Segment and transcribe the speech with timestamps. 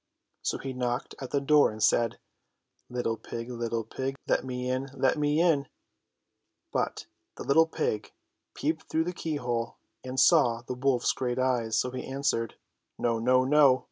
[0.41, 2.17] So he knocked at the door and said:
[2.55, 2.57] *'
[2.89, 3.51] Little pig!
[3.51, 4.15] Little pig!
[4.27, 4.87] Let me in!
[4.95, 5.67] Let me in!"
[6.73, 7.05] But
[7.37, 8.11] the little pig
[8.55, 12.55] peeped through the keyhole and saw the wolf's great eyes, so he answered:
[12.97, 13.19] No!
[13.19, 13.43] No!
[13.45, 13.79] No!